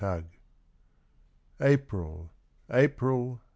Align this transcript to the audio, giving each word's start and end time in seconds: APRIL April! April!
APRIL 0.03 0.31
April! 1.59 2.31
April! 2.71 3.39